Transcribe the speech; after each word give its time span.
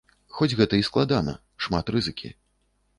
Хоць 0.37 0.55
гэта 0.61 0.79
і 0.79 0.87
складана, 0.89 1.37
шмат 1.67 1.85
рызыкі. 1.97 2.37